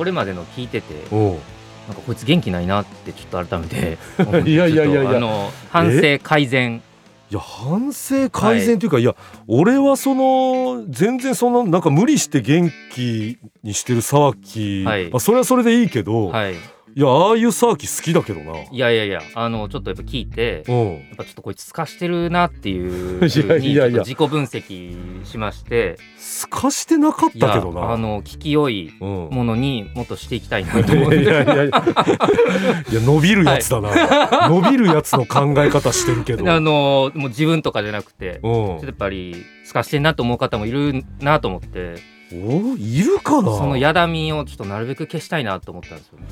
[0.00, 3.98] これまでの聞いててなんかこいつ元気ないなってちょっと改めて
[4.48, 5.10] いやいやいやいや。
[5.10, 6.82] あの反省改善。
[7.30, 9.14] いや反省改善というか、い、や
[9.46, 15.10] 俺はその全然そのなんか無理して元気にしてる沢木、はい。
[15.10, 16.54] まあ、それはそれでいいけど、はい
[16.96, 18.58] い、やああいう沢木好きだけどな。
[18.70, 20.92] いやいやいやあのちょっとやっぱ聞いてうん。
[20.94, 25.96] やっぱちょっとこいつすかしてるなっていういやいや自己分析しまして。
[26.16, 27.92] すかしてなかったけどな。
[27.92, 31.64] あの聞き良いうん、ものにもっとしていきたいなと思っいやいてやいや。
[31.66, 36.50] いや伸びるやつだな、伸びるやつの考え方してるけど。
[36.50, 38.52] あのもう自分とかじゃなくてちうん。
[38.52, 41.94] ょっとやっぱりすかしてんなと思う方もいるなと思って。
[42.32, 43.56] おいるかな。
[43.56, 46.26] そのやだみをちょっとなるべく消したいなと思ったんですよね。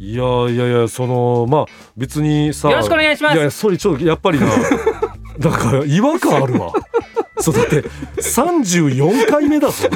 [0.00, 4.46] いやいやいやそのまあ別にさよろしくお願いしますいやそれちょっとやっぱりな
[5.38, 6.72] だから違和感あるわ
[7.40, 7.82] そうだって
[8.20, 9.88] 34回目だぞ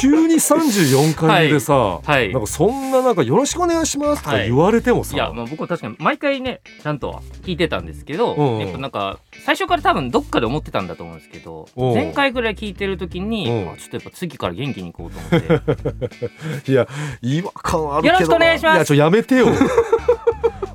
[0.00, 8.54] 急に34回目でさ、はいなんかそんななんか「よろしくお願いします」とか言われてもさ、いや、まあ、僕は確かに毎回ねちゃんとは聞いてたんですけど、うん。
[8.54, 11.94] うんやっぱなんか最初から多分どっかで思ってたんだと思うんですけど、うん。
[11.94, 13.72] 前回ぐらい聞いてる時に、うん。
[13.72, 16.70] あちょっとやっぱ次から元気にいこうと思って。
[16.70, 16.86] いや
[17.22, 18.14] 違和感あるけどな。
[18.14, 18.76] よろしくお願いします。
[18.76, 19.48] いやちょやめてよ。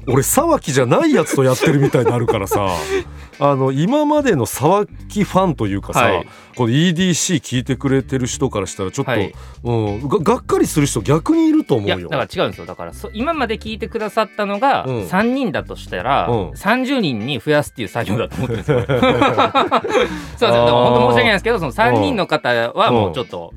[0.08, 2.68] 俺沢木じゃないやつとやってるみたいになるからさ
[3.40, 6.28] あの今までの沢木ファンというかさ、はい。
[6.56, 9.34] この EDC 聞いてくれてる人からしたらちょっと、はい。
[9.64, 12.10] うん、ががっかりする人逆にいると思いうやよ。
[12.10, 12.66] だから違うんですよ。
[12.66, 15.04] だからそ今まで聞いてくださったのがうん。
[15.06, 16.50] 3人だとしたら、うん。
[16.52, 18.82] 30人に増やすっていう作業だと思ってるんですよ。
[18.88, 23.54] そうですだから本当申し訳ないですけどその3人の方はもうちょっと、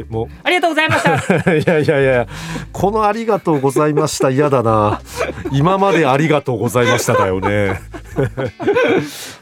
[0.00, 1.52] えもありがとうございました。
[1.52, 2.26] う いやいやいや
[2.72, 5.00] この「ありがとうございました」嫌だな。
[5.52, 7.80] 今まで「ありがとうございました」だよね。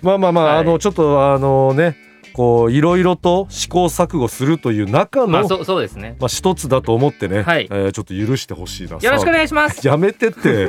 [0.02, 0.58] まあまあまあ、はい。
[0.58, 1.96] あのちょっとあのね
[2.36, 6.16] こういろいろと試行錯誤するという中の、まあそうですね。
[6.20, 7.66] まあ、一つだと思ってね、はい。
[7.70, 8.98] えーちょっと許してほしいな。
[8.98, 9.86] よろしくおい願いします。
[9.88, 10.68] やめてって。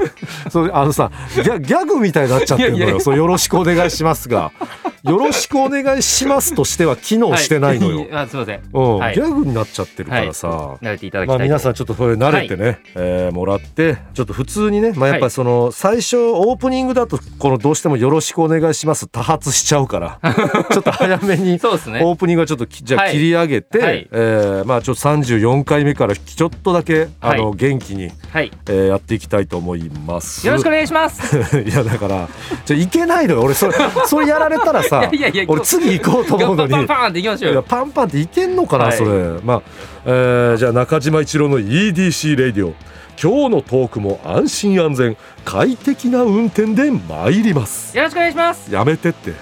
[0.50, 3.02] それあのさギャギャグみたいになっちゃってるのよ。
[3.02, 4.54] そうよろしくお願いしますが
[5.03, 8.62] よろしくお願いしますとしては機能してないのよ、はい、あすいません。
[8.74, 8.97] うん。
[8.97, 9.16] はい。
[9.16, 20.19] ギャグになっちゃってるからさ、慣れていただきまあ、たいと、皆さんちょっとそれ慣れてね、えーもらってちょっと普通にね、まあ、やっぱりその最初オープニングだとこのどうしても「よろしくお願いします」多発しちゃうから
[20.72, 22.02] ちょっと早めにそうですね。
[22.03, 23.12] オープニングはちょっときじゃあはい。
[23.12, 24.07] 切り上げて、はい。
[24.12, 28.52] えーまあちょっと34回目からちょっとだけあの、は元気に、はい。
[28.68, 30.46] えーやっていきたいと思います。
[30.47, 31.38] よろしくお願いします。
[31.59, 32.28] いやだから
[32.66, 33.41] じゃいけないのよ。
[33.41, 33.74] 俺それ
[34.06, 36.72] それやられたらさいやいや俺次行こうと思うのに。
[36.72, 38.98] パンパンっていきましょうパンパンっていけんのかな、はい。
[38.98, 39.09] それ
[39.44, 39.62] まあ、
[40.06, 42.74] えーじゃあ中島一郎の EDC レディオ。
[43.22, 47.98] 今日のトークも安心安全快適な運転で参ります。
[47.98, 48.72] よろしくお願いします。
[48.72, 49.34] やめてって。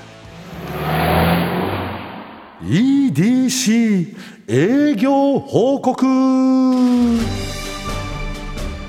[2.63, 4.15] EDC
[4.47, 6.05] 営業報告。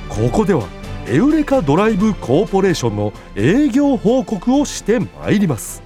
[0.09, 0.65] ここでは
[1.09, 5.83] エウレカドライブコーポレーションの営業報告をしてまいります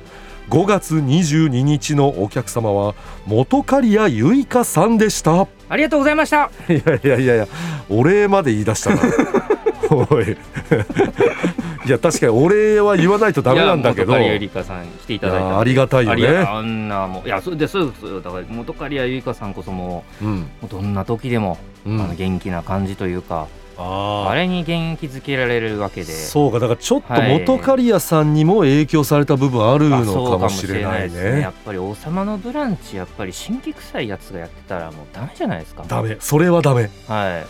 [0.51, 5.47] 5月22日のお客様は元刈谷ゆいかさんでした。
[5.69, 6.51] ありがとうございました。
[6.69, 7.49] いやいやいやいや
[7.89, 9.01] お礼まで言い出したな。
[10.11, 10.37] おい。
[11.87, 14.13] いや確かにお礼は言わないとダメなんだけど。
[14.13, 16.27] 元刈谷ゆりかさん来ていただいたありがたいよね。
[16.39, 18.07] あんなもういやそうでそうです。
[18.07, 22.01] よだから元刈谷ゆりかさんこそもううどんな時でも、うん。
[22.01, 23.47] あの元気な感じというか
[23.83, 26.13] ああれに元気づけられるわけで。
[26.13, 27.39] そうかだからちょっとはい。
[27.39, 31.41] 元刈谷さんにも影響された部分あるあのかもしれないですね。
[31.41, 35.85] やねっぱり王様のブランチやっぱり新規臭いやつがやってたらもうダメじゃないですか。
[35.89, 36.17] ダメ。
[36.21, 36.91] それはダメ。
[37.09, 37.47] はい。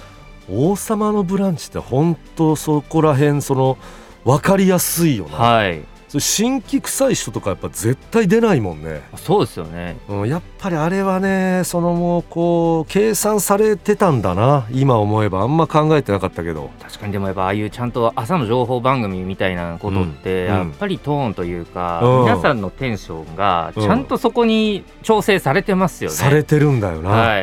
[0.52, 3.78] 王様のブランチって本当そこら辺その
[4.24, 5.80] 分かりやすいよな、はい
[6.18, 9.96] 新規臭い人とかやっぱ絶対出ないもんね、そうですよね。
[10.08, 14.66] うん、やっぱりあれはねそのもうこう計算されてたんだな。
[14.72, 15.42] 今思えば。
[15.42, 16.70] あんま考えてなかったけど。
[16.82, 22.24] 確かにでもやっぱああいうちゃんと朝の情報番組みたいなことって、うんやっぱりトーンというか、うん。
[22.24, 26.16] 皆さんのテンションがちゃんとそこに調整されてますよね。
[26.16, 27.42] されてるんだよな、はい。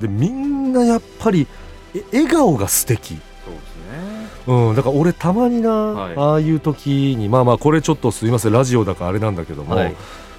[0.00, 1.46] でみんなやっぱり
[1.94, 3.16] え笑顔が素敵。
[3.16, 3.27] そ
[4.48, 6.16] うん、だから俺たまにな、はい。
[6.16, 9.94] ああいう時にまあまあこれちょっとすいませんラジオだからあれなんだけども、はい。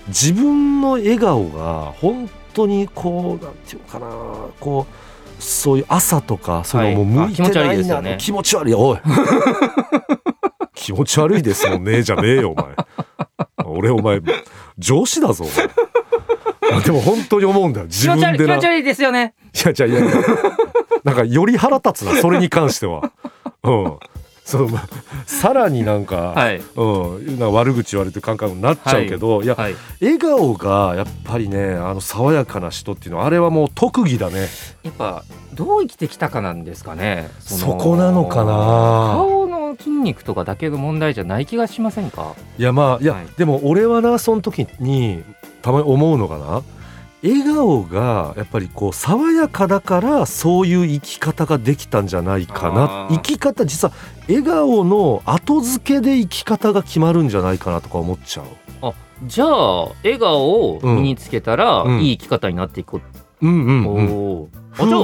[0.07, 4.07] 自分の笑顔が本当にこうなんていうのかな
[4.59, 4.87] こ
[5.37, 8.17] そういう朝とかそのもう向いてあ気持ち悪ないいなですよね。
[8.19, 8.73] 気持ち悪い。
[8.73, 8.99] おい。
[10.73, 12.65] 気持ち悪いですもんねじゃねえよお前。
[13.63, 14.21] 俺お前
[14.79, 16.81] 上司だぞお前。
[16.81, 17.85] でも本当に思うんだよ。
[17.85, 19.35] 自気持ち分でな悪い気持ち悪いですよね。
[19.53, 20.11] いやじゃいやいや。
[21.03, 23.11] なんかより腹立つなそれに関しては
[23.63, 23.99] うん。
[24.43, 24.87] そのま
[25.27, 26.61] さらになんか、はい。
[26.75, 29.75] うん、なんか悪口言われてる感覚になっちゃうけど、い、やはい。
[30.01, 34.47] 笑顔がやっぱりねあの爽やかな人っていうのはあれはもう特技だね。
[34.81, 35.23] やっぱ
[35.53, 37.29] どう生きてきたかなんですかね。
[37.39, 38.51] そこなのかな。
[39.13, 42.33] 顔の筋肉とかだけの問題じゃない気がしませんか？
[42.57, 43.27] いやまあいや、はい。
[43.37, 45.23] でも俺はなその時に
[45.61, 46.63] たまに思うのがな
[47.21, 53.07] 笑顔がやっぱりこう爽やかだからそういう生き方ができたんじゃないかな。
[53.11, 53.93] 生き方実は
[54.27, 58.45] 笑顔の後付けで生き方が決まるんじゃないかなとか思っちゃう。
[59.25, 61.99] じゃあ笑顔を身につけたら、うん。
[61.99, 63.01] いい生き方になっていく、
[63.41, 63.47] う。
[63.47, 64.13] んうんうん。
[64.13, 64.99] おじゃあ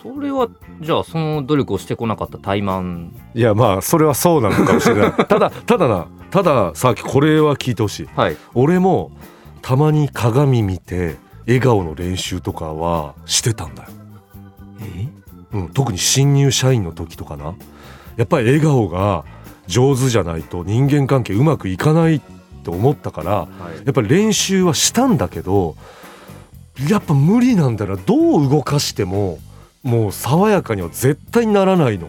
[0.00, 0.48] それは
[0.80, 5.12] じゃあその努力をしてこなかった怠慢いやまあそれはそうなのかもしれない。
[5.12, 8.08] ただただなたださっきこれは聞いてほしい。
[8.14, 8.36] はい。
[8.54, 9.10] 俺も
[9.60, 11.16] たまに鏡見て
[11.46, 13.90] 笑顔の練習とかはしてたんだよ。
[14.80, 15.08] え？
[15.50, 17.54] うん、特に新入社員の時とかな。
[18.16, 19.24] やっぱり笑顔が
[19.66, 22.20] 上手じゃないと人間関係うまくいかないっ
[22.64, 23.76] て思ったからはい。
[23.84, 25.76] やっぱり練習はしたんだけど
[26.88, 27.96] やっぱ無理なんだな。
[27.96, 29.38] どう動かしても
[29.82, 32.08] もう爽やかには絶対にならないの。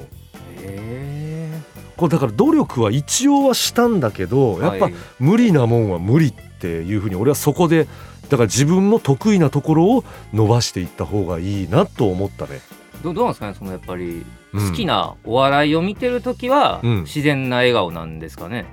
[0.62, 1.62] え
[1.96, 4.94] これだから努力は一応はしたんだけどやっぱはい。
[5.19, 7.88] 無理なもんは無理っていうふうに俺はそこで
[8.30, 10.04] だから自分の得意なところを
[10.34, 12.62] 伸ばしていった方がいいなと思ったね。
[13.04, 14.70] どどうなんですかねそのやっぱりうん。
[14.70, 17.02] 好きなお笑いを見てる時はうん。
[17.04, 18.66] 自然な笑顔なんですかね、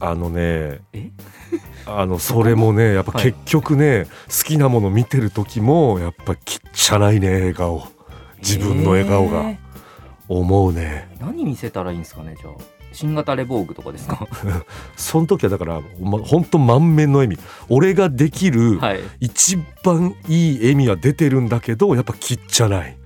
[0.00, 1.10] あのねえ？
[1.86, 7.86] あのそれもね やっぱはい結局ね、好きなもの見てる時もやっぱきっちゃないね笑顔。
[8.38, 9.50] 自分の笑顔が。
[9.50, 9.58] え
[10.28, 11.08] 思うね。
[11.18, 14.26] ー何見せたらいいんですかねじゃあ新型レボーグとかですか？
[14.96, 17.42] その時はだから、ま、ほんと満面の笑み。
[17.68, 19.00] 俺ができるはい。
[19.20, 22.96] 一番いい笑みは出てるんだけどやっぱきっちゃない。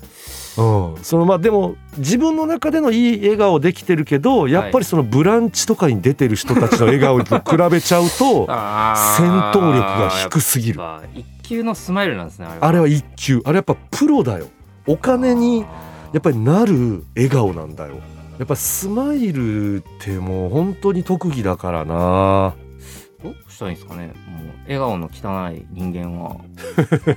[0.59, 10.81] うん、そのまあでも自分の中でのいい笑顔できてるけどやっぱりそのブランチとかに出てる人たちの笑顔と比べちゃうと あ戦闘力が低すぎる。
[11.15, 12.67] 一級のスマイルなんですねあれは。
[12.69, 13.41] あれは一級。
[13.45, 14.47] あれやっぱプロだよ。
[14.87, 15.67] お金にや
[16.19, 17.95] っぱりなる笑顔なんだよ
[18.41, 22.55] やっぱスマイルってもう本当に特技だからな。
[23.23, 24.07] どうしたらいいんですかね。
[24.07, 24.15] もう
[24.63, 26.41] 笑顔の汚い人間は。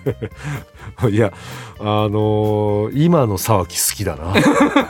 [1.09, 1.31] いや
[1.79, 4.33] あのー今の沢木好きだな。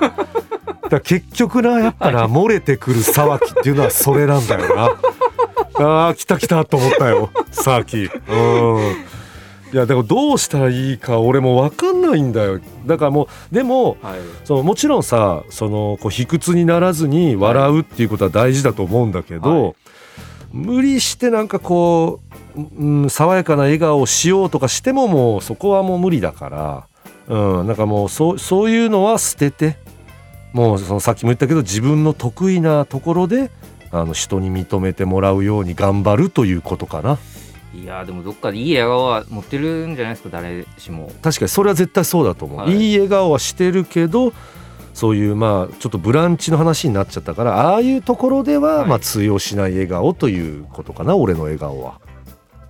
[0.90, 4.86] だ結局なやっぱな、漏れてくる沢木っていうのはそれなんだよな。
[5.76, 8.06] あー来た来たと思ったよ沢木。
[8.06, 9.13] うん
[9.74, 12.62] いやでもどうしたらいいか俺も分かんないんだよ。
[12.86, 14.20] だからもうでもはい。
[14.44, 19.76] そのもちろんさそのこう卑屈にならずに笑うっていうことは大事だと思うんだけど、はい。
[20.52, 22.20] 無理してなんかこ
[22.56, 26.88] う、うん、爽やかな笑顔をしようとかしてももうそこはもう無理だから、
[27.28, 29.78] うん、なんかもうそうそういうのは捨てて
[30.54, 33.50] もうそのさっきも言ったけど自分の得意なところで
[33.90, 37.18] あの人に認めてもらうように頑張るということかな。
[37.74, 41.12] いやーでもどっかでいい笑顔は持ってるんじゃないですか誰しも。
[41.22, 42.76] 確かにそれは絶対そうだと思う、はい。
[42.76, 44.32] い、い笑顔はしてるけど
[44.94, 48.88] そういうまあちょっとブランチの話になっちゃったからああいうところでははい。
[48.88, 52.00] まあ通用しない笑顔ということかな俺の笑顔は。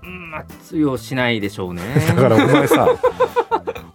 [0.04, 1.82] うんまあ通用しないでしょうね。
[2.08, 2.88] だからお前さ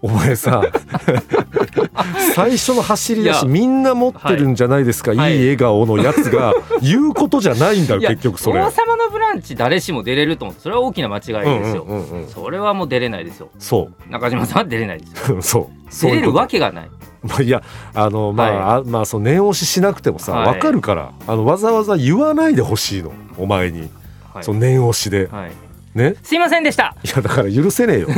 [0.00, 0.62] お前さ
[2.34, 5.38] 最初の走り出しみんな持ってるんじゃないですか、はい。
[5.38, 8.60] い、い笑顔のやつが 言うことじゃないんだよ結局それ。
[8.60, 10.56] 王様のブランチ誰しも出れると思う。
[10.60, 12.28] それは大きな間違いですよ、うんうんうんうん。
[12.28, 13.48] それはもう出れないですよ。
[13.58, 15.36] そ中島さんは出れないですよ。
[15.38, 15.42] う。
[15.42, 15.68] そ
[16.08, 16.90] う出れるわけがない。
[17.22, 17.62] まあいや
[17.94, 20.46] あのまあ、あまあその念押ししなくてもさはい。
[20.46, 23.90] わ、かるからあのわざわざ言わないでほしいのお前に、
[24.32, 24.44] はい。
[24.44, 25.50] その念押しで、はい。
[25.94, 26.14] ね？
[26.22, 26.94] すいませんでした。
[27.02, 28.08] いやだから許せねえよ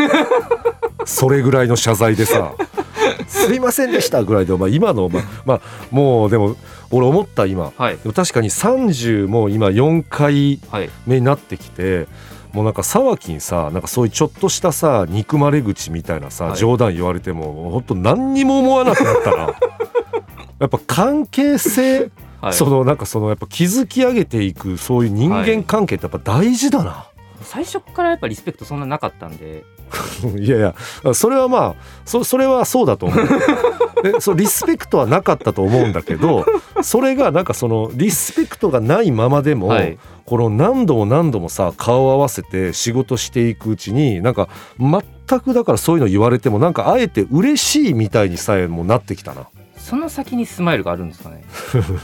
[1.04, 2.54] それぐらいの謝罪でさ
[3.28, 6.56] 「すいませんでした」ぐらいでお前今のまあまあもうでも
[6.90, 7.72] 俺思った今。
[7.76, 7.96] はい。
[7.96, 12.08] でも確かに30も今4回はい目になってきて
[12.52, 16.56] もうなんか沢木にさなんかそういうちょっとしたさ憎まれ口みたいなさ、はい。
[16.56, 19.36] 冗談言われても本当何にも思わなくなったな。
[20.58, 22.52] やっぱ関係性、はい。
[22.52, 27.06] そのなんかそのやっぱ築き上げていくそういう人間関係ってやっぱ大事だな、
[27.42, 29.64] 最初からやっぱリスペクトそんななかったんで
[30.38, 30.74] いやいや
[31.14, 33.26] それはまあそそれはそうだと思う。
[34.02, 36.46] でそリスペクトはなかったと思うんだけど
[36.82, 39.98] それがなんかそのリスペクトがないままでも、はい。
[40.26, 49.48] この何度も何度もさ顔を合わせて仕事していくうちになんか全くだからそういうの言われてもなんかあえて嬉しいみたいにさえもなってきたな。
[49.76, 51.42] その先にスマイルがあるんですかね？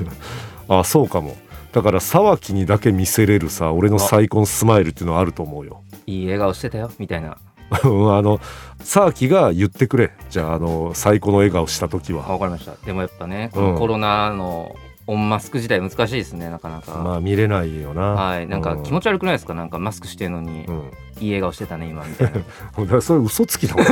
[0.68, 1.36] あそうかも。
[1.72, 5.82] だから沢木にだけ見せれるさ俺の最高のスマイルっていうのはあると思うよ。
[6.06, 7.28] いい笑顔してたよみたいな。
[7.28, 7.36] うん
[7.70, 7.78] あ
[8.22, 8.40] の
[8.80, 10.12] 沢木が言ってくれ。
[10.30, 12.72] じゃああの最高の笑顔した時あは分かりました。
[12.84, 14.74] でもやっぱねコロナの
[15.08, 18.02] オンマスク時代難しいですねなかなか、まあ見れないよな。
[18.12, 18.46] はい。
[18.46, 19.54] なんか気持ち悪くないですか？
[19.54, 20.64] なんかマスクしてるのに。
[20.66, 23.00] うん、いい笑顔してたね今みたいな。
[23.00, 23.86] それ嘘つきだもん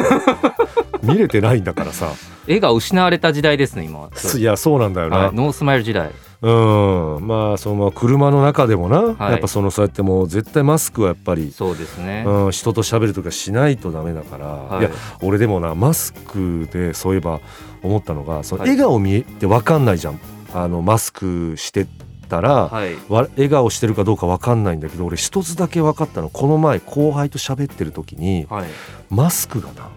[1.03, 2.09] 見れてないんだからさ。
[2.47, 6.11] 絵が失われた時代ですね今は、いやそうなんだよな、はい、ノースマイル時代
[6.45, 7.27] うん。
[7.27, 9.33] まあそのまあ車の中でもな、はい。
[9.33, 14.81] やっぱそのそうやってもう絶対マスクはやっぱり、そうですね、うん、人と喋るとかしないとダメだから、はい。
[14.81, 14.91] い、や
[15.23, 17.41] 俺でもなマスクでそういえば
[17.83, 18.71] 思ったのがそのはい。
[18.71, 20.21] 笑顔見えて分かんないじゃん。
[20.53, 21.87] あのマスクして
[22.29, 22.95] たら、はい。
[23.09, 26.29] わ笑顔してるかどうか分かんないんだけど俺一つだけ分かったの。
[26.29, 28.69] この前後輩と喋ってる時にはい。
[29.09, 29.89] マスクがな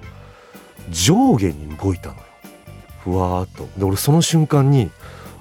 [0.92, 2.22] 上下に動いたのよ。
[3.04, 3.68] ふわーっと。
[3.77, 4.89] で俺その瞬間に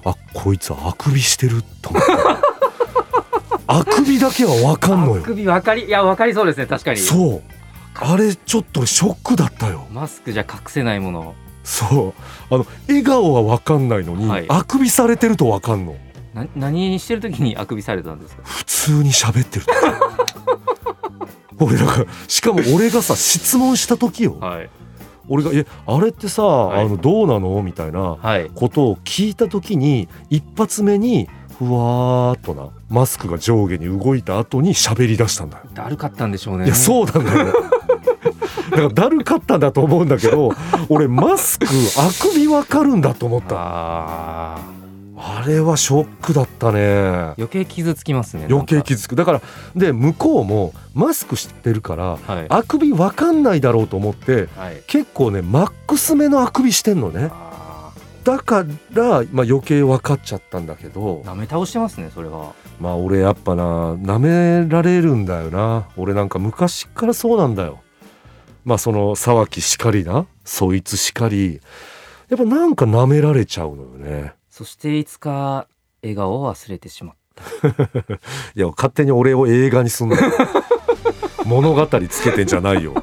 [0.09, 2.11] あこいつあくびしてると思って。
[3.69, 5.21] あくびだけは分かんのよ。
[5.21, 6.97] あくび分かりいや分かりそうですね確かに。
[6.99, 7.41] そう。
[7.99, 9.85] あれちょっとショックだったよ。
[9.91, 11.35] マスクじゃ隠せないもの。
[11.63, 12.13] そ
[12.49, 12.53] う。
[12.53, 14.45] あの笑顔は分かんないのに、はい。
[14.47, 15.95] あくびされてると分かんの。
[16.33, 18.43] な何してる時にあくびされたんですか？
[18.45, 19.73] 普通に喋ってる時
[21.59, 24.37] 俺だからしかも俺がさ質問した時よ。
[24.39, 24.69] はい
[25.29, 35.63] 俺が「えあれってさ、いあのどうなの?」みたいなはいことを聞いた時に一発目にふわーっとなマスクが上下に動いた後に喋り出したんだよ。
[35.73, 37.53] だるかったんでしょうねいやそうなんだよ。
[38.69, 40.51] だからだるかったんだと思うんだけど
[40.89, 41.65] 俺マスク
[41.97, 44.57] あくびわかるんだと思った
[45.19, 46.79] ああれはショックだったね。
[46.79, 49.15] ー余計傷つきますね余計傷つく。
[49.15, 49.41] だから
[49.75, 52.45] で向こうもマスクしてるからはい。
[52.49, 54.83] あくびわかんないだろうと思ってはい。
[54.85, 57.29] 結構ねマックス目のあくびしてんのね。
[57.31, 57.91] あ
[58.23, 61.21] だから、まあ、余計分かっちゃったんだけど。
[61.21, 62.53] ー舐め倒してますねそれは。
[62.79, 64.19] まあ俺やっぱな舐
[64.63, 65.87] められるんだよな。
[65.97, 67.79] 俺なんか昔っからそうなんだよ。
[68.65, 71.61] まあその沢木しかりなそいつしかり。
[72.29, 75.67] やっぱなんか舐められちゃうのよねそしていつか
[76.01, 77.15] 笑顔を忘れてしまう
[78.57, 80.23] いや勝手に俺を映画にすんなよ。
[81.45, 82.95] 物語つけてんじゃないよ。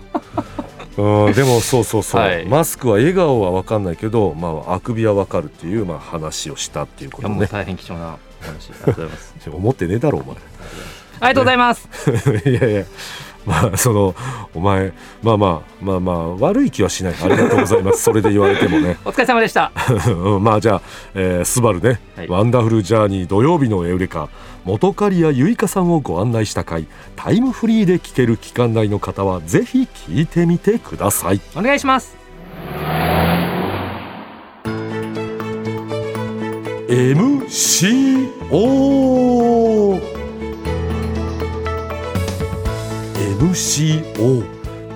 [0.96, 2.44] うんでもそうそうそう、はい。
[2.46, 9.34] マスクは笑顔は分かんないけど、まあ、あくびは分かるっていう、まあ、話をしたっていうこいやもうとね大変貴重なお話ありがとうございます。
[9.54, 10.34] 思ってねえだろお前。
[10.34, 10.40] あり
[11.20, 11.88] がとうございます。
[12.50, 12.84] いやいや
[13.46, 14.14] まあその
[14.54, 17.14] お前まあまあまあまあ悪い気はしない。
[17.14, 18.02] ありがとうございます。
[18.02, 18.96] それで言われてもね。
[19.04, 19.72] お疲れ様でした。
[20.08, 20.82] う んまあじゃあ、
[21.14, 22.28] えースバルね、はい。
[22.28, 24.28] ワンダフルジャーニー土曜日のエウレカ。
[24.64, 26.86] 元刈谷ゆいかさんをご案内した回。
[27.16, 31.40] タイムフリーで聞ける期間内の方はぜひ聞いてみてください。
[31.54, 32.16] お願いします。
[38.48, 39.43] MCO
[43.54, 44.44] MCO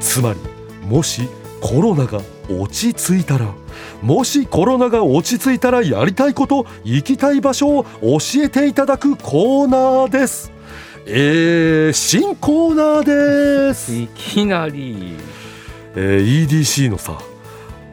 [0.01, 0.41] つまり
[0.85, 1.29] もし
[1.61, 3.55] コロナが落ち着いたら
[4.03, 10.53] もしコロナが落ち着いたらやりたいこと行きたい場所を教えていただくコーナーです。
[11.07, 15.17] えー、新コーナーです、いきなり。
[15.95, 17.19] えー EDC のさ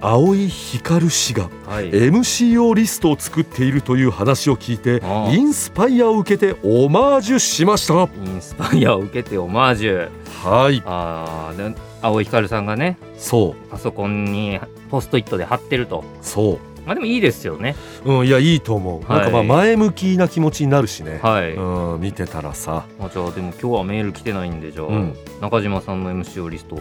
[0.02, 1.90] 青井光氏がはい。
[1.92, 7.94] MCO リストを作っているという話を聞いてインスパイアを受けてオマージュしました。
[8.24, 10.10] インスパイアを受けてオマージュ
[10.50, 10.82] はい。
[10.86, 13.70] あーで青井光さんがねそう。
[13.70, 14.60] パソコンに
[14.90, 16.04] ポストイットで貼ってると。
[16.22, 17.76] そまあでもいいですよね。
[18.04, 22.86] ううんいやいいと思う、はいなんかまあ前向きな気持ちになるしね、はい、うん見てたらさ。
[23.00, 25.16] まあ、じゃあでも今日はメール来てないんでじゃあ、うん。
[25.42, 26.80] 中島さんの MCO リストを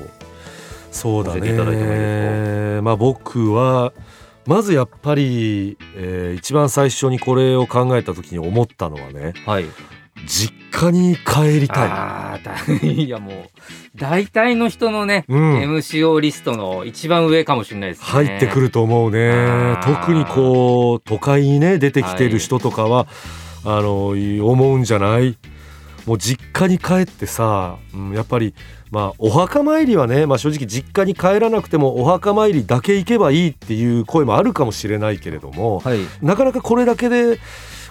[0.90, 3.92] そうだ教えていいてもいいねまあ僕は
[4.47, 9.64] まずやっぱり、えー一番最初にこれを考えた時に思ったのはねはい
[10.26, 11.88] 実家に帰りたい。
[11.90, 12.40] あ
[12.82, 13.34] いやもう
[13.96, 15.54] 大体の人のね、うん。
[15.76, 18.06] MCO リストの一番上かもしれないですね。
[18.06, 19.76] 入ってくると思うね。
[19.84, 23.06] 特にこう都会にね出てきてる人とかは、
[23.64, 25.38] あの思うんじゃない？
[26.06, 28.54] もう実家に帰ってさ、うん、やっぱり
[28.90, 36.00] まあお墓参りはね、まあ、正直実家に帰らなくてもお墓参りだけ行けばいいっていう声もあるかもしれないけれどもはい。
[36.20, 37.38] なかなかこれだけで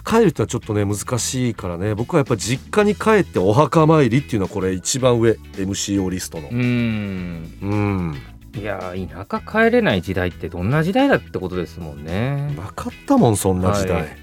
[0.04, 1.94] 帰るってのはちょっとね難しいからね。
[1.94, 5.32] 僕はやっぱ実家に帰ってお墓参りっていうのはこれ一番上。
[5.32, 6.48] MCO リストの。
[6.48, 7.58] うーん。
[7.62, 8.18] うん。
[8.56, 12.54] いやー田舎帰れない時代ってどんな時代だってことですもんね。
[12.56, 14.16] なかったもんそんな時代、はい。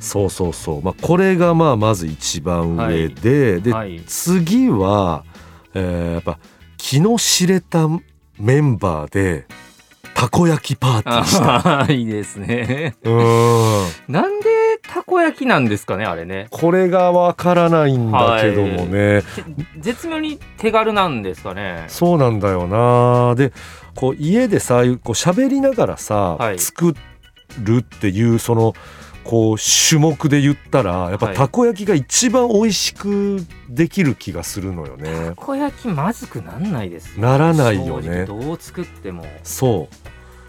[0.00, 0.82] そうそうそう。
[0.82, 4.00] まあこれがまあまず一番上で、で、はい。
[4.06, 5.24] 次は、
[5.74, 6.38] えーやっぱ
[6.76, 7.88] 気の知れた
[8.38, 9.46] メンバーで
[10.18, 11.92] たこ焼きパーティーした。
[11.92, 12.96] いいですね。
[13.04, 14.12] うん。
[14.12, 14.46] なんで
[14.82, 16.48] たこ焼きなんですかねあれね。
[16.50, 19.44] これがわからないんだけどもね、て
[19.78, 21.84] 絶妙に手軽なんですかね。
[21.86, 23.36] そうなんだよな。
[23.36, 23.52] で
[23.94, 26.58] こう家でさこう喋りながらさ、はい。
[26.58, 26.94] 作
[27.62, 28.74] るっていうその
[29.28, 31.36] こう種目で言ったらやっぱはい。
[31.36, 35.26] たこ焼きが一番美味しくできる気がするのよね。
[35.26, 35.34] た。
[35.34, 37.20] こ焼きまずくなんないですよ。
[37.20, 38.24] ならないよね。
[38.24, 39.26] どう作っても。
[39.42, 39.86] そ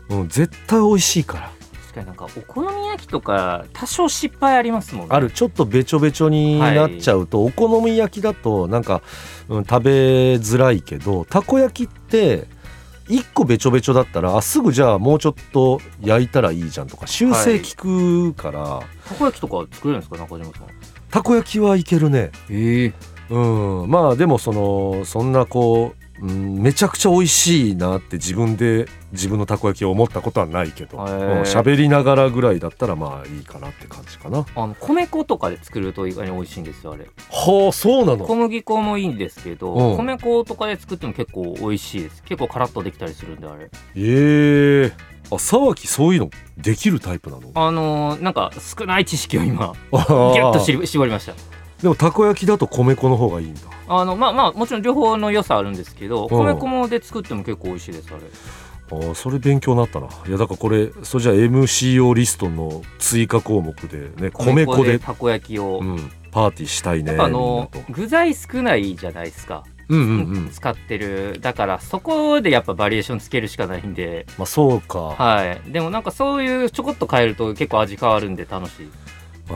[0.07, 1.51] う、うん、絶対美味しいから。
[1.81, 5.13] 確かになんかお好み焼きとか多少失敗ありますもんね。
[5.13, 5.29] ある。
[5.29, 9.01] ちょっとべちょべちょになっちゃうと、お好み焼きだとなんか、
[9.49, 9.91] うん、食べ
[10.35, 12.47] づらいけどたこ焼きって
[13.09, 20.53] 1個べちょべちょだったらあすぐじゃあもうちょっと焼いたらいいじゃんとか修正効くから、たこ焼きとか作れるんですか中島さん？
[21.09, 22.31] たこ焼きはいけるね。
[22.49, 22.93] ええ。
[23.31, 23.89] うん。
[23.89, 34.45] まあでもそのそんなこう、うん、めちゃくちゃ美味しいなって自分で自分のたこ焼きを思ったことはないけどへうんー喋、りながらぐらいだったらまあいいかなって感じかな。
[34.55, 37.05] あの米粉とかで作ると意外に美味しいんですよあれ。
[37.29, 38.25] はあそうなの？
[38.25, 39.97] 小麦粉もいいんですけど、うん。
[39.97, 42.23] 米粉とかで作っても結構美味しいです。
[42.23, 43.69] 結構カラッとできたりするんであれ。
[43.95, 44.91] ええ
[45.31, 47.51] あ沢木そういうのできるタイプなの？
[47.53, 51.33] あのーなんか少ない知識を今あギュッと絞りました
[51.81, 53.61] でもたこ焼きだと米粉の方がいいんだ。
[53.87, 56.29] あのまあまあもちろん両方の良さあるんですけどうん。
[56.29, 58.23] 米粉もで作っても結構美味しいですあれ。
[58.91, 60.07] あーそれ勉強になったな。
[60.27, 70.49] いやだからこれそれじゃあ MCO リストの追加項目でね米粉でたこ焼きを、うん、パーティーしたいねあの具材少ないじゃないですか、うんうんうん。
[70.51, 71.39] 使ってる。
[71.39, 74.27] だからそこでやっぱバリエーションつけるしかないんで。
[74.37, 75.71] まあそうか、はい。
[75.71, 78.85] でもなんかそういうちょこっと変えると結構味変わるんで楽しい。
[78.85, 78.91] ま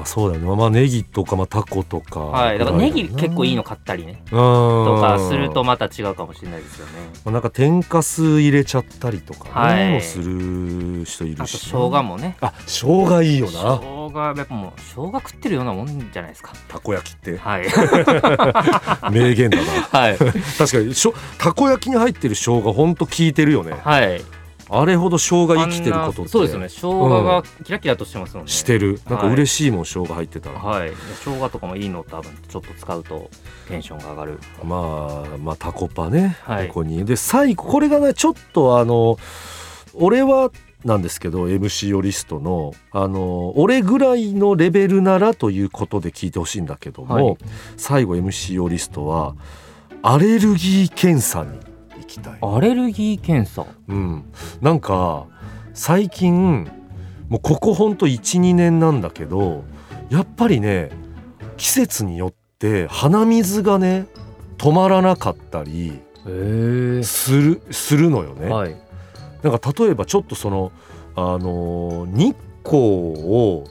[0.02, 0.56] あそうだよね。
[0.56, 2.60] まあネギとかまあタコとかはい。
[2.60, 4.22] だからネギ結構いいのか買ったりね。
[4.30, 6.92] ととかするとまた違うかもしれないですよね。
[7.26, 9.94] まあ、なんか天かす入れちゃったりとかね、はい。
[9.94, 12.38] もする人いあとるし、生姜もね。
[12.42, 16.54] あ生姜いいよ生な姜やっぱもう生姜食ってるようなもんじゃないですか。
[16.68, 17.38] たこ焼きって。
[17.38, 17.66] はい。
[19.12, 20.00] 名言だな。
[20.00, 20.18] はい。
[20.58, 23.74] 確かにしょたこ焼きに入ってる生姜ほんと効いてるよね。
[23.84, 24.22] はい
[24.70, 26.70] あれほど生姜生きてることそうですよね。
[26.70, 29.00] 生姜がキラキラとしてますもんね、してる。
[29.10, 30.92] なんかはい嬉しいもん生姜入ってたら、はい。
[31.24, 33.30] 生姜とかもいいの多分ちょっと使うと
[33.68, 34.40] テンションが上がる。
[34.64, 36.68] まあまあタコパね、はい。
[36.68, 37.04] ここに。
[37.06, 39.18] で最後これがねちょっとあの
[39.94, 40.52] 俺は
[40.86, 47.38] なんですけど MC リストのあの俺ぐらいのレベルならということで聞いてほしいんだけども、はい。
[47.78, 49.36] 最後 MC リストは
[50.02, 51.73] アレルギー検査に
[52.04, 52.38] 行きたい。
[52.42, 54.26] アレルギー検査うん、
[54.62, 55.26] なんか
[55.74, 56.70] 最近
[57.30, 59.64] もうここほんと12年なんだけど
[60.10, 60.92] やっぱりね
[61.58, 64.06] 季節によって鼻水がね
[64.58, 66.00] 止まらなかったり
[67.04, 68.50] するするのよね。
[68.50, 68.76] はい
[69.42, 70.72] なんか例えばちょっとその
[71.16, 73.66] あのー日光を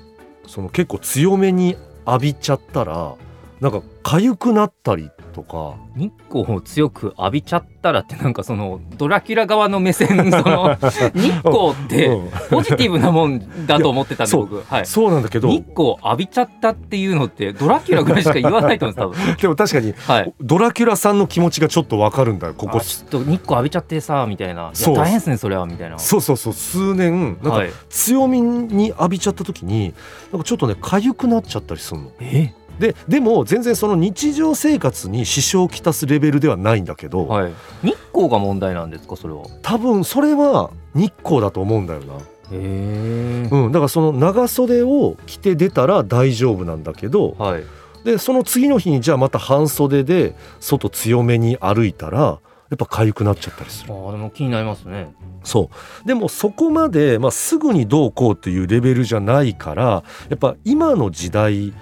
[0.47, 3.15] その結構強めに浴びちゃったら
[3.61, 5.75] なんか痒くなったりとか。
[5.95, 10.75] 日光を強く浴びちゃったらってなんかそのドラキュラ側の目線 その
[11.15, 12.31] 日光ってうん。
[12.51, 14.47] ポジティブなもんだと思ってたんでそう。
[14.47, 14.63] 僕。
[14.63, 14.87] はい。
[14.87, 15.49] そうなんだけど。
[15.49, 19.95] 日光浴びちゃったっていうのってドラキュラぐらいしか言わないと思うんですでも確かに
[20.41, 22.79] ドラキュラさんの気持ちがちょっとわかるんだよここ。
[22.79, 24.73] あちょっと日光浴びちゃってさみたいな。
[24.95, 25.99] 大変ですねそれはみたいな。
[25.99, 26.53] そうそうそう。
[26.53, 27.71] 数年なんかはい。
[27.89, 29.95] 強みに浴びちゃった時に
[30.33, 32.11] なんかちょっとね痒くなっちゃったりするの。
[32.21, 32.53] え？
[32.79, 37.53] ででも全然その日常生活に支障をきたすレベルではないんだけど、はい。
[37.83, 39.45] 日光が問題なんですかそれは？
[39.63, 42.15] 多分それは日光だと思うんだよな。
[42.15, 42.19] へ
[42.53, 47.65] えうん、だからその長袖を着て出たら大丈夫なんだけどはい。
[48.05, 53.93] でその次の日にじゃあまた半袖で外強めに歩いたらやっぱ痒くなっちゃったりする。
[53.93, 55.15] あーでも気になりますね。
[55.45, 55.71] そ
[56.05, 56.07] う。
[56.07, 61.73] でもそこまで、まあ、すぐにどうこうっていうレベルじゃないからやっぱ今の時代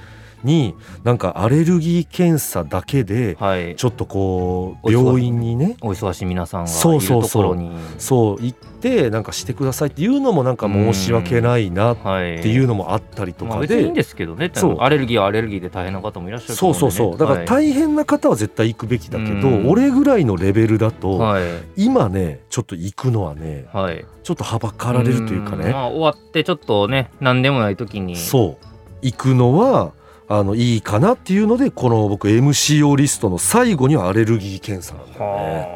[0.45, 0.75] に
[1.05, 3.77] なんかアレルギー検査だけではい。
[3.77, 14.77] ちょっとこう病院にねお忙しい皆さんがいそうるそうそうところにそう行ってなんかしてくださいっていうのもなんか申し訳ないなっはいていうのもあったりとまあかでいいんですけどねそう。
[14.81, 17.19] アレルギーはアレルギーで大変な方もいらっしゃるとそうそうそう。
[17.19, 17.47] だからはい。
[17.47, 19.71] 大変な方は絶対行くべきだけど、うん。
[19.71, 21.45] 俺ぐらいのレベルだと、はい。
[21.77, 24.05] 今ねちょっと行くのはねはい。
[24.23, 25.73] ちょっとはばかられるというかね、ん。
[25.73, 28.17] まあ終わってちょっとね何でもない時に。
[28.17, 28.67] そう。
[29.03, 29.93] 行くのは
[30.33, 35.69] あのいいかなっていうのでこの僕 MCO リストの最後にはアレルギー検査なんだよね。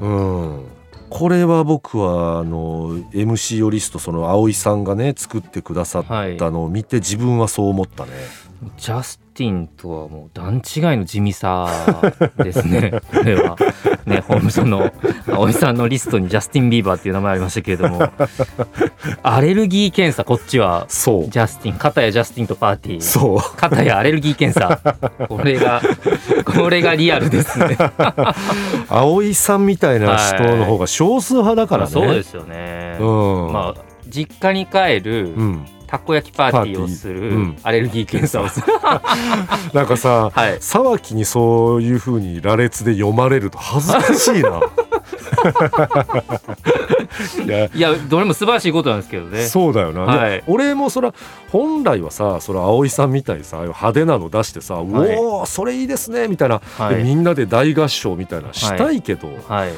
[0.00, 0.64] うん
[1.10, 6.04] これは僕はあの MCO リストその葵さんがね作ってくださっ
[6.38, 8.12] たのを見て自分はそう思ったね。
[8.78, 11.68] ジャスティンとはもう段違いの地味さ
[12.38, 13.00] ですね。
[13.12, 13.56] これは。
[14.06, 14.92] ねホームその
[15.26, 18.08] 葵さんのリストにジャスティン・ビーバーっていう名前ありましたけれども。
[19.22, 20.86] アレルギー検査こっちは。
[20.88, 21.28] そう。
[21.28, 23.00] ジャスティン片やジャスティンとパーティー。
[23.00, 23.56] そう。
[23.56, 24.80] 片やアレルギー検査。
[25.28, 25.82] これが
[26.44, 27.76] これがリアルですね。
[28.88, 31.90] 葵さんみたいな人の方が少数派だからね。
[31.90, 33.04] そうですよね、う
[33.48, 37.56] ん、まあ実家に帰るうん、たこ焼きパーティーをするうん。
[37.62, 38.66] アレルギー検査をする。
[39.72, 40.58] なんかさ、はい。
[40.60, 44.60] 沢木にそういう風に羅列で読まれると恥ずかしいな。
[47.44, 47.70] いや。
[47.72, 49.42] いやどれも素晴らしいことなんですけどね。
[49.46, 50.30] そうだよな、はい。
[50.30, 51.14] で俺もそら
[51.50, 55.16] 本来はさそら葵さんみたいにさ派手なの出してさ「はい。
[55.16, 56.96] おおそれいいですね」みたいな、はい。
[56.96, 59.72] でみんなで大合唱みたいなしたいけど、はい。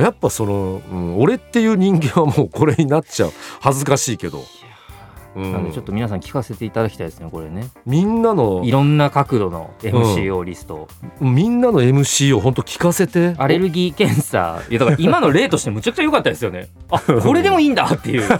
[0.00, 3.32] やっぱその、うん俺っていう人間はもうこれになっちゃう。
[3.60, 4.44] 恥ずかしいけど、うん
[5.36, 7.68] なんでちょっと皆さん聞かせていただきたいですねこれね。
[7.84, 10.88] みんなのいろんな角度の MCO リスト、
[11.20, 13.34] みんなの MC を本当聞かせて。
[13.38, 14.62] アレルギー検査。
[14.70, 16.68] いやだから今の例としてむちゃくちゃ良かったですよね。
[16.90, 18.26] あこれでもいいんだっていう。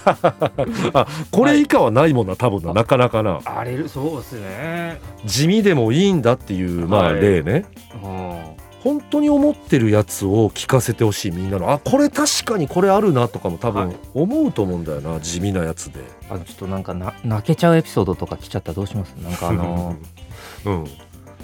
[0.94, 3.40] あこれ以下はないもんな多分ななかなかな。
[3.44, 5.00] アレルそうですね。
[5.24, 7.20] 地味でもいいんだっていうまあはい。
[7.20, 7.66] 例ね、
[8.02, 11.72] うん本当に思ってるやつを聞かせてほしいみんなの。
[11.72, 13.87] あこれ確かにこれあるなとかも多はい。
[13.87, 16.01] 分思うと思うんだよな地味なやつで。
[16.31, 18.68] あのちょっとなんかな泣けちゃうエピソードとか来ちゃった。
[18.70, 19.11] らどうします？
[19.16, 19.96] なんかあの
[20.66, 20.85] うん。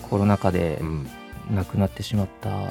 [0.08, 1.08] コロナ禍でうん。
[1.50, 2.70] 亡くなってしまったうん。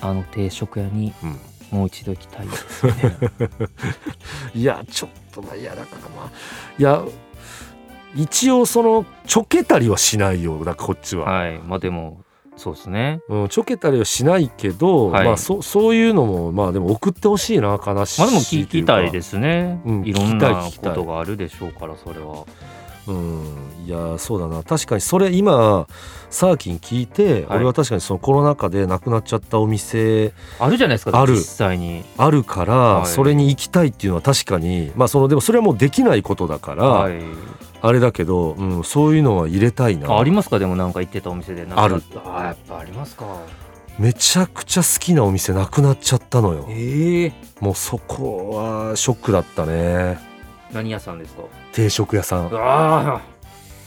[0.00, 1.38] あの定食屋にうん。
[1.78, 2.46] もう一度行きたい。
[4.54, 6.30] いやちょっとまあいやだからまあ
[6.78, 7.04] いや
[8.14, 11.58] 一応そのちょけたりはしないよだこっちは、はい。
[11.58, 12.20] まあでも
[12.56, 13.20] そうですね。
[13.28, 15.24] うん、ちょけたりはしないけど、はい。
[15.26, 22.44] まあそそういうのもまあでも送ってほしいな悲しいまあでも聞きたいですすね、うんいろんなことがあるでしょうからそれは。
[23.08, 24.62] うんいやそうだな。
[24.64, 25.86] 確かにそれ今
[26.28, 27.56] サーキン聞いて、はい。
[27.58, 31.34] 俺は確かにそのコロナ禍でなくなっちゃったお店あるじゃないですかある。
[31.34, 32.04] 実際に。
[32.16, 33.06] あるから、はい。
[33.06, 37.20] それに行きたいっていうのは確かにまあそのでもそれはもうできないことだから、はい
[37.86, 40.10] あれだけど、うん、そういうのは入れたいな。
[40.10, 40.58] あありますか？
[40.58, 41.64] でもなんか行ってたお店で。
[41.64, 42.02] なんかある。
[42.24, 43.24] あやっぱありますか。
[43.98, 46.66] めちゃくちゃ好きなお店なくなっちゃったのよ。
[46.68, 50.18] ええもうそこはショックだったね。
[50.72, 51.44] 何屋さんですか？
[51.72, 52.50] 定食屋さん。
[52.52, 53.22] あ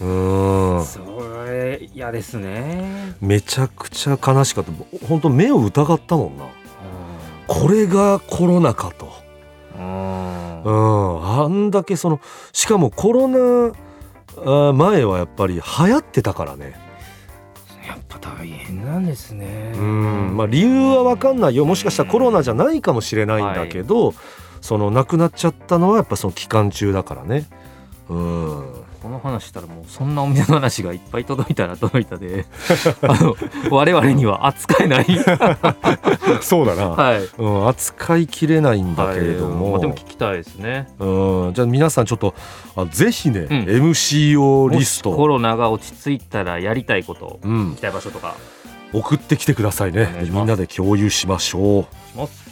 [0.02, 0.80] うん。
[0.80, 1.00] あそ
[1.46, 3.16] れ嫌ですね。
[3.22, 4.72] めちゃくちゃ悲しかった。
[5.08, 6.46] 本当目を疑ったもんな。
[7.48, 9.12] これがコロナかと。
[9.78, 10.64] うん。
[10.64, 11.44] うん。
[11.44, 12.20] あんだけその
[12.52, 13.72] しかもコロナあ
[14.73, 16.75] 前はやっぱり流行ってたからね。
[17.88, 19.73] やっぱ大変なんですね。
[19.75, 20.38] うん。
[20.38, 21.65] まあ理由は分かんないよ。
[21.65, 24.13] もしかしたらコロナじゃないかもしれないんだけど、
[24.62, 27.47] その亡くなっちゃったのはやっぱその期間中だからね。
[28.10, 32.46] うんこの話したらもうそんなお店の話がいっぱい届いたら届いたで
[33.02, 33.36] あの
[33.72, 35.06] 我々には扱えない。
[36.42, 37.28] そうだな、はい。
[37.38, 39.72] うん、扱いきれないんだけれども、はい。
[39.72, 40.88] まあでも聞きたいですね。
[41.00, 42.36] うん、じゃあ皆さんちょっっと
[42.76, 43.46] あぜひね、ん。
[43.46, 47.70] MCO リスもしコト、ロナが落ち着いたらやりたいことうん。
[47.72, 48.36] 行き、たい場所とか。
[48.92, 50.10] 送ってきてくださいね。
[50.30, 51.84] みんなで共有しましょう。
[51.84, 52.50] します。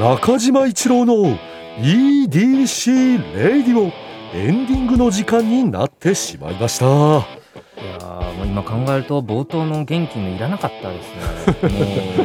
[0.00, 1.38] 中島一郎の
[1.78, 3.92] EDC レイディオ
[4.32, 6.86] エンディングの時間になってしまいました。
[6.86, 11.70] いやーもう今考えると冒頭の元気のいらなかったですね。
[11.70, 12.24] も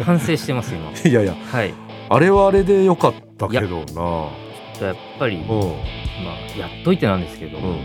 [0.00, 0.92] う反省してます今。
[1.08, 1.72] いやいやはい。
[2.10, 4.86] あれはあれでよかったけどな。
[4.86, 5.46] やっぱり、うん。
[5.48, 7.76] まあ、やっといてなんですけど、うん。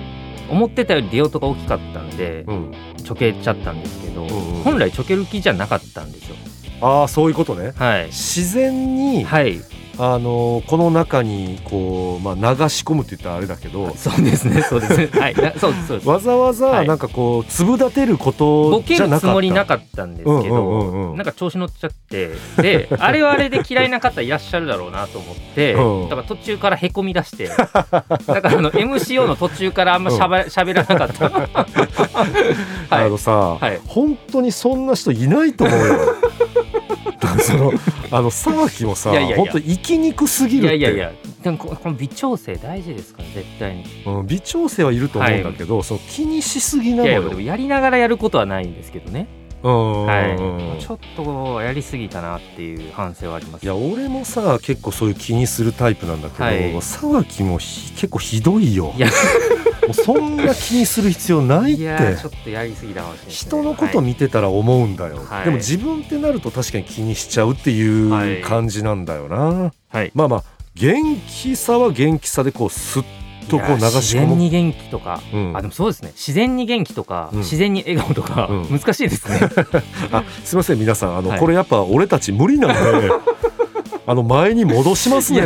[0.50, 2.72] 思ってたより出ようとが大きかったんで、うん。
[3.02, 4.30] ちょけちゃったんですけど、んうん。
[4.64, 6.36] 本来ちょける気じゃなかったんですよ。
[6.82, 7.72] ああそういうことね。
[7.78, 8.08] はい。
[8.08, 9.62] 自然に、はい
[10.00, 15.08] あのこの中にこう、まあ、流し込むって言ったらあれだけどそうですねそうですね。
[15.20, 16.88] はいなそうです わざわざはい。
[16.88, 19.34] なんかこう粒立てることボケるつじゃなかった。
[19.34, 21.18] もりなかったんですけうんうんうんどうん。
[21.18, 22.32] なんか調子乗っちゃって
[22.62, 26.10] で あれはあれで嫌いな方いらっしゃるだろうなと思ってうん。
[26.10, 31.30] だから途中からへこみ出してだからあの MCO の途中からあんましゃべしゃべらなかった。
[31.30, 31.42] は
[32.92, 33.80] いあのさ、はい。
[33.88, 35.96] 本当にそんな人いないと思うよ。
[37.40, 37.72] その
[38.12, 39.38] あの沢木もさいやいやいや。
[39.38, 40.78] 本当生きにくすぎるって。
[40.78, 41.12] いやいやいや。
[41.44, 43.84] でもここの微調整大事ですから絶対に。
[44.06, 47.08] うん、微調整はいると思うんだけど、その気にしすぎないのよ。
[47.08, 49.28] やいやでもやりながらやることはないんですけどね。
[49.64, 53.64] うはい、ちょっとやりすぎたなっていう反省はあります。
[53.64, 58.94] いや俺もさ結構そういう気にするタイプなんだけど、はい、沢木も結構ひどいよ。
[58.96, 59.10] いや
[59.88, 62.18] もうそんな気にする必要ないって。
[62.20, 70.44] ちょっとやりすぎたかもしれない、ね、人のこと見てたら思うんだよ、はい、でも自分ってなると確かに気にしちゃうっていう感じなんだよな、はい、まあまあ
[70.76, 73.04] 元気さは元気さでこうスッ
[73.48, 73.92] とこう流し込む。
[74.02, 76.10] 自然に元気とか、うん、あでもそうですね。
[76.10, 79.40] 自然に元気とか、うん、自然に笑顔とか、うん、難しいですね。
[80.12, 81.18] あすみません皆さん。
[81.18, 83.10] あの、はい、これやっぱ俺たち無理なんで
[84.06, 85.42] あの前に戻しますね。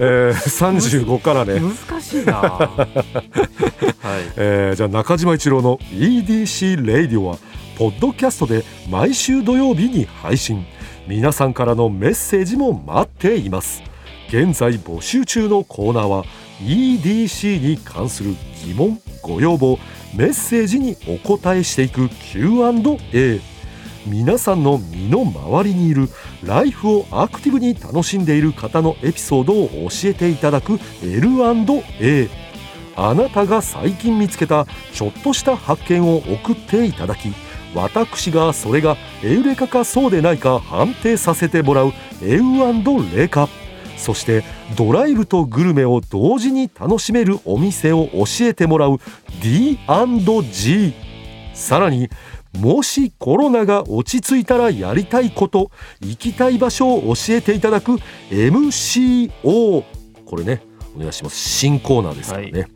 [0.00, 1.60] えー、35からね。
[1.60, 2.88] 難しいな、はい。
[4.36, 7.38] えー、じゃあ中島一郎の EDC レイディオは
[7.76, 10.66] ポッドキャストで毎週土曜日に配信。
[11.06, 13.82] 皆さんからのメッセージも待っています。
[14.28, 16.24] 現在募集中のコーナーは
[16.62, 19.78] EDC に関する疑問ご要望
[20.14, 23.40] メッセージにお答えしていく Q&A
[24.10, 26.08] 皆さんの身の回りにいる
[26.42, 32.28] ライフをアクティブに楽しんでいる方のエピソードを教えていただく L&A
[32.96, 37.32] あなたが最近見つけたちょっとした発見を送っていただき
[37.74, 41.92] 私がそれがエウレカかそうでないか判定させてもらう
[42.22, 43.48] エウレカ。
[43.98, 44.44] そして
[44.76, 49.00] ドライブとグルメを同時に楽しめるお店を教えてもらう
[49.42, 50.94] D&G
[51.52, 52.08] さらに
[52.56, 57.92] もしコロナが落ち着いたらやりたいこと行きたい場所を教えていただく
[58.30, 59.84] MCO
[60.24, 60.62] これね
[60.96, 61.36] お願いします。
[61.36, 62.70] 新コーナーですからね、はい、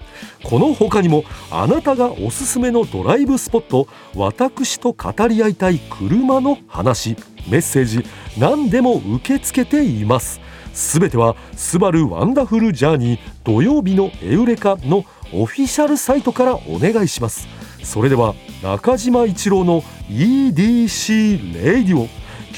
[0.45, 7.17] この他にもあなたがおすすめのドライブスポット私と語り合いたい車の話
[7.49, 8.05] メッセージ
[8.39, 10.41] 何でも受け付けています。
[10.73, 15.05] すべては「スバルワンダフルジャーニー土曜日のエウレカ」の
[15.35, 17.47] オフィシャルサイトからお願いします
[17.83, 22.09] それでは中島一郎の EDC レイディオ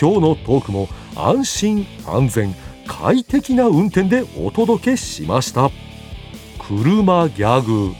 [0.00, 2.54] 今日のトークも安心安全
[2.86, 5.70] 快適な運転でお届けしました。
[6.58, 7.94] 車ギャグ。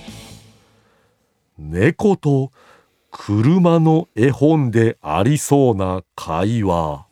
[1.59, 2.51] 猫と
[3.11, 7.07] 車の絵本でありそうな会話。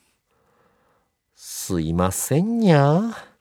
[1.35, 3.32] すいませんにゃ。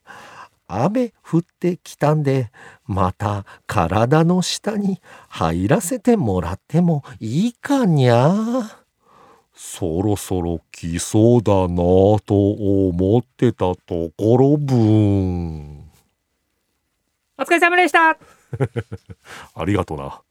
[0.71, 2.51] 雨降ってきたんで、
[2.85, 8.81] また体の下に入らせてもらってもいいかにゃ。
[9.53, 15.91] そろそろ来そうだなぁと思ってたところぶん。
[17.37, 18.17] お疲れ様でした。
[19.55, 20.21] ありがとな。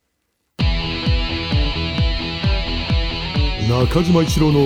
[3.69, 4.61] 中島一郎の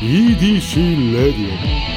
[0.00, 1.91] EDC レディオ。